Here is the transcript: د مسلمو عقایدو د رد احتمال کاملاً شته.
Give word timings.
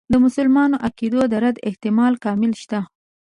د 0.11 0.13
مسلمو 0.25 0.63
عقایدو 0.87 1.21
د 1.31 1.33
رد 1.43 1.57
احتمال 1.69 2.13
کاملاً 2.23 2.57
شته. 2.61 2.79